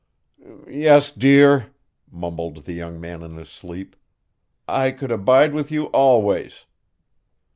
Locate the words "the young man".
2.65-3.21